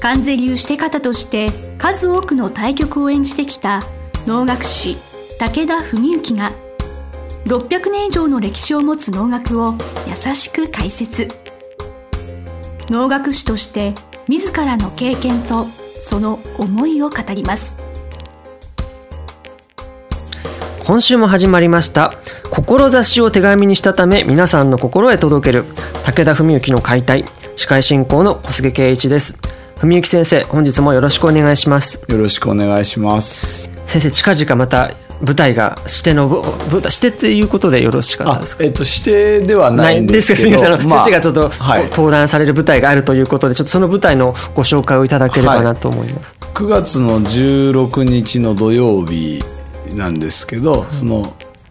[0.00, 3.80] 関税流して方として数多くの対局を演じてきた
[4.26, 4.96] 能楽師
[5.38, 6.50] 武田文幸が
[7.46, 9.74] 600年以上の歴史を持つ能楽を
[10.06, 11.28] 優しく解説。
[12.88, 13.94] 能楽師として
[14.28, 17.76] 自らの経験とその思いを語ります。
[20.84, 22.14] 今週も始まりました
[22.50, 25.64] 志を手紙にしたため皆さんの心へ届ける
[26.04, 27.24] 武田文幸の解体
[27.56, 29.45] 司会進行の小菅圭一です。
[29.82, 32.02] 文幸先生本日もよろしくお願いします。
[32.08, 38.64] よろしくお願いします先生近々また舞台が指定の舞台指定っていうことでよろしかったですか？
[38.64, 49.42] えっと指定ではないんですけどまあ、先生がちょっと、はい、登壇される舞台があるということでちょっとその舞台のご紹介をいただければなと思います、はい、9月の16日の土曜日
[49.94, 51.22] なんですけど、その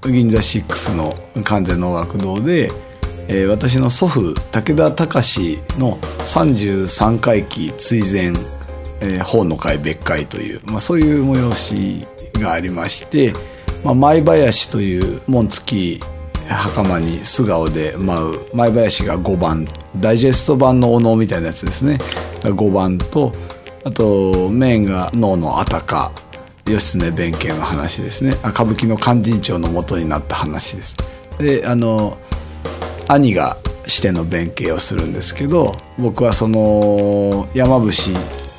[0.01, 2.69] 銀座6の完全能楽堂で、
[3.27, 8.33] えー、私の祖父武田隆の33回忌追善、
[9.01, 12.07] えー、法の会別会という、まあ、そういう催し
[12.39, 13.33] がありまして、
[13.83, 16.15] まあ、舞林という紋付き
[16.47, 19.65] 袴に素顔で舞う舞林が5番
[19.97, 21.97] ダイジェスト版のお能みたいなやつですね。
[22.43, 23.31] 5番と
[23.83, 26.11] あとメインが能のあたか
[26.67, 28.31] 義経弁慶の話ですね。
[28.43, 30.95] 歌舞伎の勧進帳の元になった話です。
[31.39, 32.17] であの
[33.07, 37.91] 兄が師弟の弁慶をするんですけど僕はその山伏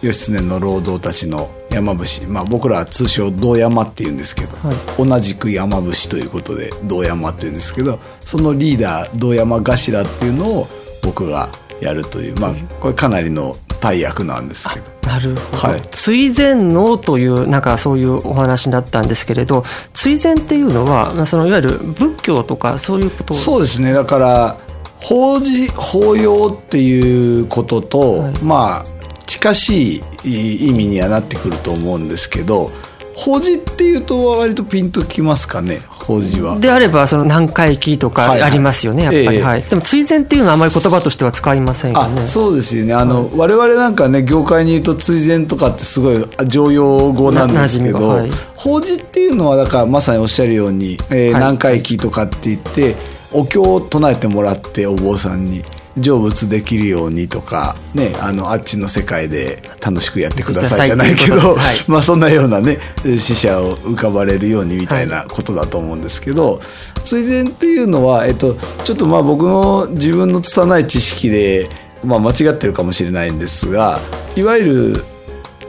[0.03, 10.67] 義経の労働たちの山伏、まあ、僕らは通称堂山っていうんですけど、はい、同じく山伏ということで堂山っていうんですけどそのリーダー堂山頭っていうのを
[11.03, 11.49] 僕が
[11.81, 14.97] やるという、まあ、これかなりの大役なんですけど。
[15.07, 19.65] なるほど、はい、追善能というなんかそういうお話だったんですけれど
[19.95, 23.93] 追善っていうのはそのいわゆる仏教とかそういうことそうですね。
[23.93, 24.57] だから
[25.01, 28.85] 法事法要っていうことと、はい、まあ
[29.27, 32.71] 近しい意味にはなってくると思うんですけど
[33.17, 35.81] 法事っていうと割とピンときますかね。
[35.89, 36.59] 法事は。
[36.61, 42.27] であればその何回忌とかありますよね、はいはい、やっぱり、えー、はい、でも追善っていうのはあまり言葉としては使いませんよね。
[42.27, 42.93] そうですよね。
[42.93, 52.97] あの、はい、我々なんかね業界に言うと追善とかってすごい常用語なんですけど、はい、法事っていうのはだからまさにおっしゃるように、えー、何回忌とかって言って、
[53.33, 55.63] お経を唱えてもらってお坊さんに。
[55.99, 61.57] 成仏できるようにとか、ね、あのあっちの世界で楽しくやってくださいじゃないけど、 はい、
[61.91, 62.79] まあそんなようなね
[63.19, 66.61] 死者を浮かばれるようにみたいなことだと思うんですけど、はい、
[67.03, 71.69] 追善っていうのは、えっと、ちょっとまあ僕の自分の拙い知識で、
[72.05, 74.01] まあ、間違ってるかもしれないんですが
[74.37, 74.65] いわゆ
[74.95, 75.05] る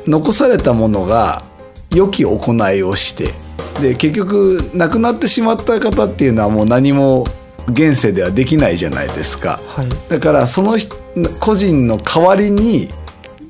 [0.07, 1.43] 残されたものが
[1.93, 3.33] 良き行いをして
[3.81, 7.25] で結局亡くなってしまった方っていうのはもう何も
[7.69, 10.77] 現世ではできないじゃないですか、はい、だからその
[11.39, 12.89] 個人の代わりに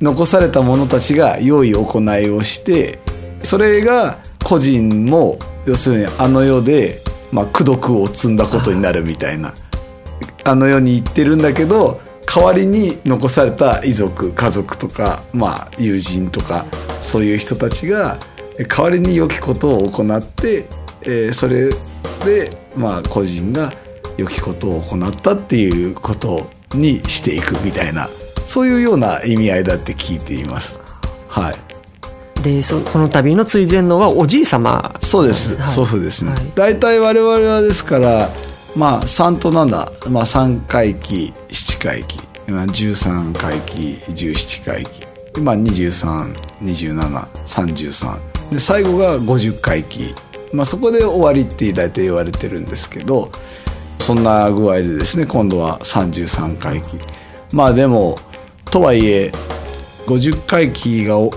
[0.01, 2.99] 残された者たちが良い行いをして
[3.43, 6.95] それが個人も要するにあの世で、
[7.31, 9.53] まあ、功徳を積んだことになるみたいな。
[10.43, 16.65] あの世に行ってるんだけど代わりに残された遺族家族とか、まあ、友人とか
[17.01, 18.17] そういう人たちが
[18.69, 20.65] 代わりに良きことを行って、
[21.01, 21.69] えー、それ
[22.25, 23.73] で、まあ、個人が
[24.17, 28.07] 良きことを行ったっていうことにしていくみたいな
[28.45, 30.79] そういうような意味合いだって聞いています。
[31.27, 32.41] はい。
[32.41, 34.95] でそこの度の追善のはおじい様。
[35.01, 38.29] そうです、はい、祖父ですね、はい、大体我々はですから
[38.75, 45.07] まあ3と7、まあ、3回忌7回忌13回忌17回忌
[45.41, 50.13] まあ、232733で最後が50回忌、
[50.53, 53.29] まあ、そこで終わりって大体言われてるんですけど
[53.99, 56.97] そんな具合でですね今度は33回忌。
[57.53, 58.15] まあでも
[58.65, 59.31] とはいえ
[60.05, 61.31] 50回忌が終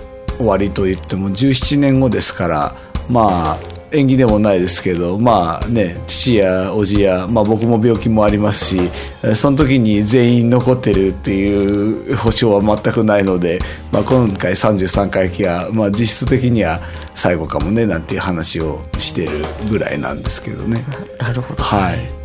[0.46, 2.74] わりといっても17年後ですから
[3.08, 3.58] まあ
[3.92, 8.90] 縁起でもないですけどまあね父や叔父や、まあ、僕も病気もありますし
[9.34, 13.58] その時に全員残ってるっていう保証は全くないので、
[13.92, 16.80] まあ、今回33回忌は、まあ、実質的には
[17.14, 20.84] 最後かもねなんていう話をしてるぐらいなんですけどね。
[21.18, 22.19] なるほど、はい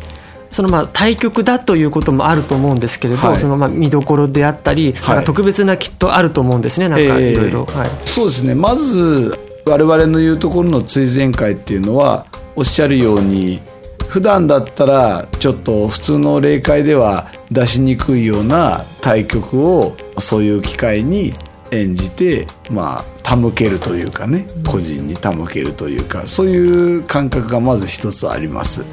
[0.56, 8.54] そのまあ対局だということもあると思うんですけれど、はい、そのまあ見どころであったり、はい、特別なきっとあると思うんですねなんかいろいろ、はい、そうですね。
[8.54, 12.24] まず我々の言うところの追善会っていうのは
[12.54, 13.60] おっしゃるように
[14.08, 21.34] 普段だったらちょっと普通の霊界では出しにくいような対局をそういう機会に
[21.70, 28.84] 演じてまあ手向けるというかね個人に手向けるというかそういう感覚がまず一つあります。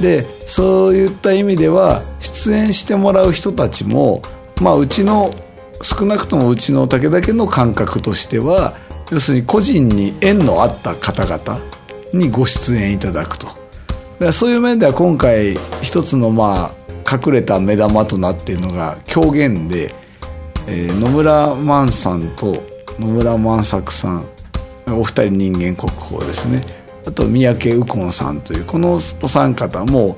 [0.00, 4.20] でそういった意味では出演してもらう人たちも
[4.60, 5.32] まあうちの
[5.82, 8.76] 少なくともうちの武田家の感覚としては
[9.10, 11.60] 要するに個人に縁のあった方々
[12.12, 13.48] にご出演いただくと。
[14.18, 16.72] だそういう面では今回一つのま
[17.06, 19.94] あ隠れた目玉となっているのが狂言で、
[20.66, 24.26] えー、野村万さんと野村万作さん
[24.88, 26.62] お二人人間国宝ですね
[27.06, 30.16] あと三宅右近さんというこのお三方も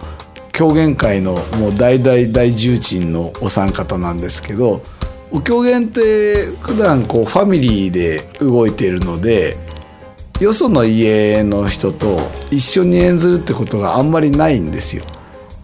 [0.53, 4.83] 狂言界のもう大大大重鎮のお三方なんですけど
[5.31, 9.57] お狂言って普段こうファミリーで動いているので
[10.41, 12.19] よその家の人と
[12.51, 15.05] 一緒に演ずるってことがあんまりないんですよ。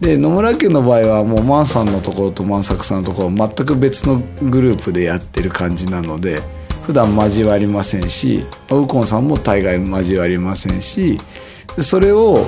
[0.01, 4.19] で野村家の場合はもう万さんのところと万作さんのところ全く別の
[4.49, 6.41] グループでやってる感じなので
[6.85, 11.17] 普段交わりませんしウコンさんも大概交わりませんし
[11.81, 12.47] それを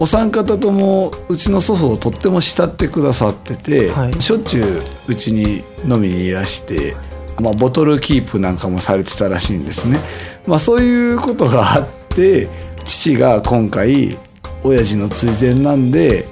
[0.00, 4.66] お三方ともうちの祖父をとっても慕ってくださってて、はい、しょっちゅう
[5.08, 6.96] うちに飲みにいらして、
[7.40, 10.00] まあ、ボトルキープなんかもされてたらしいんですね。
[10.46, 12.48] まあ、そういうことがあって
[12.84, 14.18] 父が今回
[14.64, 16.24] 親父の追善なんで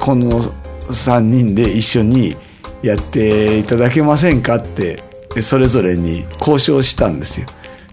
[0.00, 0.42] この
[0.88, 2.36] 3人で一緒に
[2.82, 5.04] やっていただけませんかって
[5.40, 7.46] それぞれに交渉したんですよ。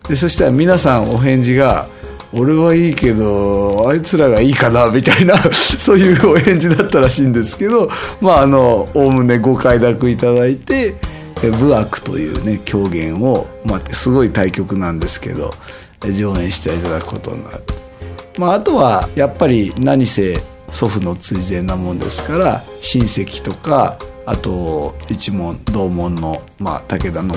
[0.07, 1.85] でそしたら皆さんお返事が
[2.33, 7.89] 「俺はいいけどあいつらがいいかな」みたいな そういうお返事だったらしいんですけど
[8.21, 10.95] まああのおおむねご快諾いただいて
[11.59, 15.51] 「武悪」というね狂言を、まあ、すごい対局なんですけど
[16.11, 17.73] 上演していただくことになって、
[18.37, 20.41] まあ、あとはやっぱり何せ
[20.71, 27.33] 祖父の追善なもんですから親戚とかあと一門同門の、まあ、武田の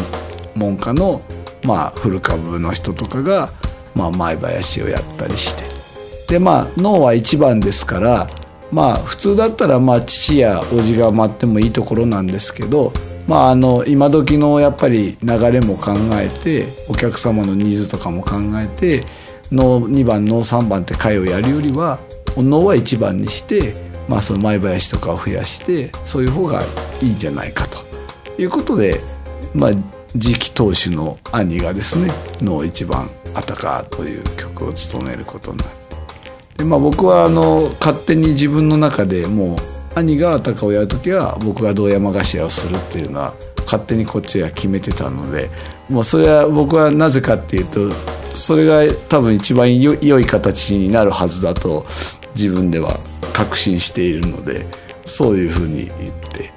[0.56, 1.22] 門下の、
[1.62, 3.48] まあ、古株の人とかが、
[3.94, 5.80] まあ、前林をやったりして。
[6.30, 8.28] でまあ脳は一番ですから
[8.70, 12.92] まあ普通だったらまあ父や叔父が待ってもいいところなんですけど
[13.26, 19.04] まあ、あの今時のやっぱり流れも考えてお客様のニーズとかも考えて
[19.52, 22.00] 能2番能3番って回をやるよりは
[22.36, 26.62] 能は1番にして、まあ、その前林とかを増やしてそういう方が
[27.00, 27.78] いいんじゃないかと。
[28.42, 29.00] いうことで、
[29.54, 29.70] まあ、
[30.18, 32.10] 次期当主の兄がですね
[32.40, 35.74] 能1番「あたか」という曲を務めることになって
[36.56, 43.34] で、まあ、僕はあの勝手に自分の中でもう兄がアタカをやる時は僕が堂山頭をするっていうのは
[43.66, 45.50] 勝手にこっちが決めてたので
[45.88, 47.90] もうそれは僕はなぜかっていうと
[48.34, 51.84] それが多分一番良い形になるはずだと
[52.34, 52.98] 自分では
[53.40, 54.66] 確信しているので
[55.06, 56.52] そういうふうに言って、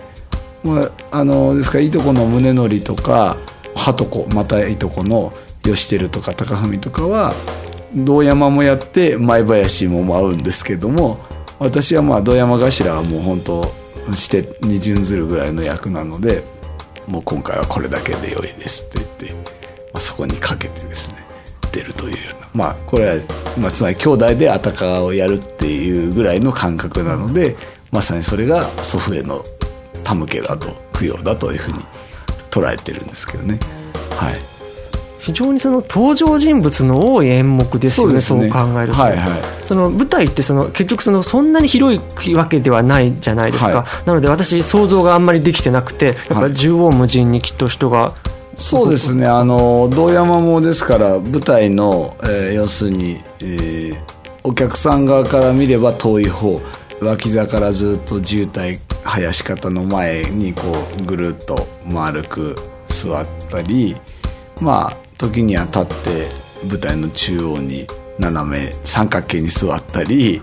[0.64, 3.38] まあ、あのですからいとこの宗則とか
[3.76, 5.34] はとこまたいとこの
[5.66, 7.34] 義輝とか高文とかは
[7.96, 11.20] 堂山もやって前林も舞うんですけども
[11.60, 13.64] 私はまあ堂山頭はもう本当
[14.14, 16.44] して二巡ずるぐらいの役なので
[17.08, 19.50] もう今回はこれだけで良いですって言って、
[19.94, 21.18] まあ、そこにかけてですね。
[21.74, 22.16] 出るという。
[22.54, 23.16] まあこれは、
[23.60, 27.56] まあ、つまり兄弟であたかをやるっていうぐらいの感覚なので
[27.92, 29.44] まさにそれが祖父への
[30.04, 31.80] 手向けだと供養だというふうに
[32.52, 33.60] 捉えてるんですけどね。
[34.12, 34.54] はい。
[35.24, 41.98] 非常にその登場人物の多い演目ですよねそう、ね,、考えると、はいはい、その舞台ってその結局そのそんなに広
[42.30, 48.14] いわけではないじゃないですか、はい、なので私想像があんまりできてなくてやっぱ縦横無尽にきっと人が、
[48.56, 49.26] そうですね。
[49.26, 54.00] あの堂山もですから舞台の、えー、要するに、えー、
[54.44, 56.60] お客さん側から見れば遠い方
[57.02, 60.62] 脇座からずっと渋滞林方の前にこ
[61.00, 62.56] うぐるっと丸く
[62.88, 63.96] 座ったり
[64.62, 66.28] まあ時には立って
[66.70, 67.88] 舞台の中央に
[68.20, 70.42] 斜め三角形に座ったり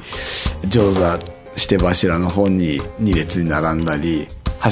[0.68, 1.18] 上座
[1.56, 4.26] して柱の方に2列に並んだり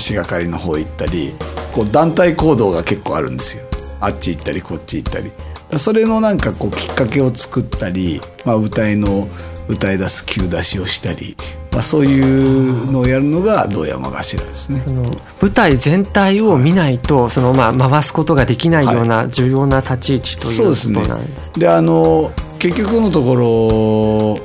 [0.09, 1.33] 橋がかりの方行ったり
[1.79, 3.63] こう団体行動が結構あるんですよ。
[4.01, 5.31] あっち行ったりこっち行ったり。
[5.79, 9.29] それのなんかこうきっかけを作ったり、まあ、歌いの
[9.69, 11.37] 歌い出す急出しをしたり。
[11.71, 14.83] まあ、そういうのをやるのが堂山頭ですね。
[14.85, 15.05] その
[15.41, 21.53] 舞台全体を見ないとそのまあ回すことができないような重要な立ち位置ということなんです。
[21.53, 24.41] で、ね、あの結局のとこ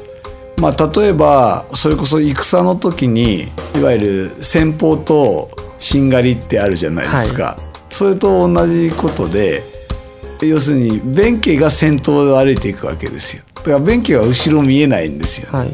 [0.57, 3.99] ろ、まあ、例えばそれこそ戦の時にいわゆ
[4.35, 5.49] る先方と
[5.83, 7.43] しんがりってあるじゃないですか。
[7.43, 9.61] はい、それと同じことで
[10.41, 13.43] 要するに弁慶が先頭で歩いていくわけですよ。
[13.55, 15.71] だから弁慶は後ろ見えないんですよ、はい、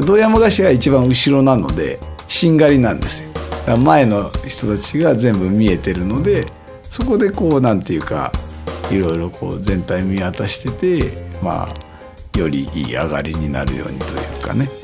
[0.00, 3.30] 堂山頭が一番後ろなのでしんがりなんですよ。
[3.78, 6.44] 前の人たちが全部見えてるので
[6.82, 8.32] そこでこうなんていうか
[8.90, 14.81] いろいろこう全体見渡しててまあよりいい上がりになるようにというかね、うん、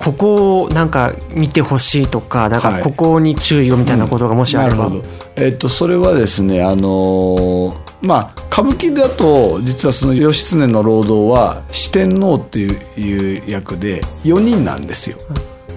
[0.00, 5.02] ここをなんか見てほしいとかなんかここに注意をみたいなことがもしあれば、はいうん、
[5.36, 15.18] えっとそれはですねあのーまあ歌舞伎だと実はその義経の労働は四天王っていう役で4人なんですよ。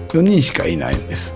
[0.08, 1.34] 4人しかいないんです。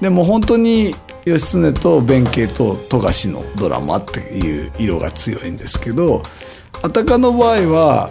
[0.00, 0.94] でも本当に
[1.26, 6.22] 義経と弁慶と富樫のドラマっていう色が強いんですけど
[6.82, 8.10] あたかの場合は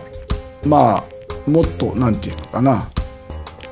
[0.65, 2.87] まあもっとなんていうのかな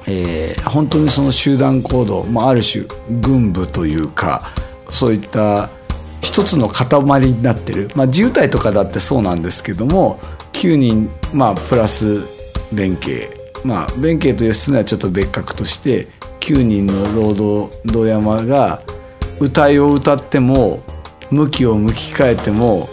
[0.08, 2.86] えー、本当にその集団行動、まあ、ある種
[3.22, 4.42] 軍部というか
[4.90, 5.70] そういった
[6.22, 10.20] 一つの塊になってる、まあ、自由体とかだってそうなんですけども
[10.54, 12.22] 9人、まあ、プラス
[12.74, 13.30] 弁慶
[13.64, 16.08] まあ弁慶と義経はちょっと別格として
[16.40, 18.82] 9人の労働堂山が
[19.40, 20.80] 歌いを歌っても
[21.30, 22.88] 向きを向き変えても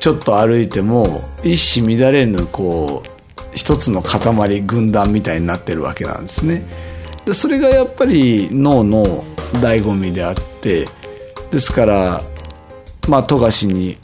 [0.00, 3.17] ちょっと歩いても一糸乱れぬこう
[3.58, 6.62] 一つの塊軍団みたいになってるわけなんですね。
[7.24, 9.04] でそれがやっぱり脳の
[9.54, 10.86] 醍醐味であって
[11.50, 12.22] ですから
[13.08, 13.98] まあ富樫に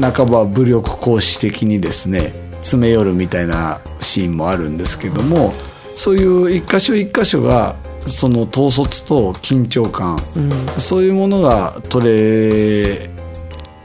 [0.00, 5.52] 半ば武力行使的にですね詰め寄るみたいなシーンもあるんですけども
[5.96, 7.76] そういう一箇所一箇所が
[8.08, 13.08] その統率と緊張感、うん、そういうものが取れ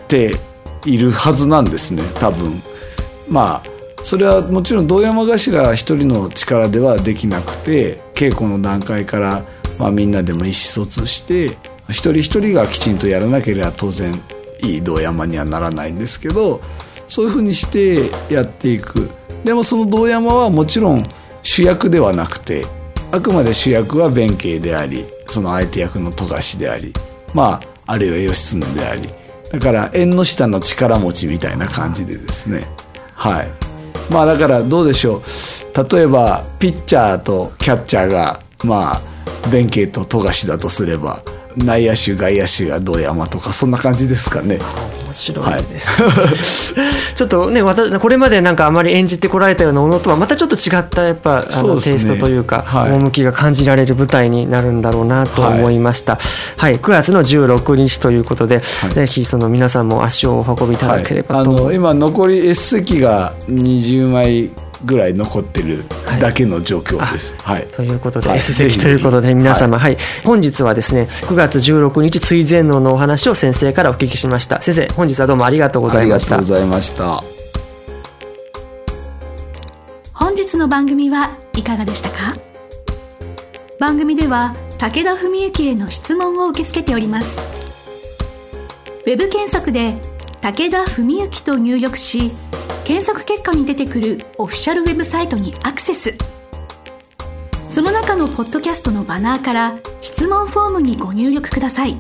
[0.08, 0.32] て
[0.86, 2.52] いるはずなんですね多分
[3.30, 9.44] まあそれはもちろん堂山頭一人の力ではできなくて稽古の段階から、
[9.78, 11.58] まあ、みんなでも意思疎通して
[11.90, 14.14] 一人一人がきちんとやらなければ当然
[14.64, 16.62] いい堂山にはならないんですけど
[17.08, 19.10] そういうふうにしてやっていく。
[19.44, 21.04] でもその堂山はもちろん
[21.44, 22.66] 主役ではなくて
[23.12, 26.94] あくまで主役は弁慶でありその相手役の富樫であり
[27.34, 29.10] まああるいは義経であり。
[29.52, 32.68] だから縁の下の力持ちみたいな感じでですね。
[33.16, 33.69] はい。
[34.10, 35.22] まあだからどうでしょう。
[35.96, 39.02] 例えばピッチャーとキャッチャーがまあ
[39.52, 41.22] 弁慶と富樫だとすれば。
[41.58, 44.60] 内野手外野手が堂山とかそんな感じですかね。
[45.10, 56.18] 面白いです、はい、 ちょっとねこれまでなんかあまり演じてこられたようなものとはまたちょっと違ったやっぱあの、ね、テイストというか、はい、趣が感じられる舞台になるんだろうなと思いました、
[56.58, 58.62] はい、はい、9月の16日ということで、
[58.94, 64.52] ぜひその皆さんも足をお運びいただければと、あの今残り S 席が20枚
[64.86, 65.84] ぐらい残ってる
[66.20, 67.36] だけの状況です。
[67.44, 74.62] はい、ということで、はい、S 席ということで皆様、はい、はい、本日はですね9月16日追善能のお話を先生からお聞きしました。
[74.62, 76.38] 先生本日はどうもありがとうございました。
[76.38, 77.22] ありがとうございました。
[80.14, 82.36] 本日の番組はいかがでしたか？
[83.80, 87.40] 番組では武田文幸への質問を受け付けております。
[89.06, 89.96] ウェブ検索で
[90.42, 92.32] 武田文幸と入力し
[92.90, 96.16] 検索結果に出てくるオフィシャルウェブサイトにアクセス
[97.68, 101.98] その中のポッドキャストのバナーから質問フォームにご入力ください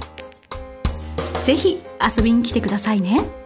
[1.43, 3.38] ぜひ遊びに来てくださいね。